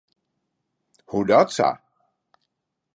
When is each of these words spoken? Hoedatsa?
Hoedatsa? 1.09 1.69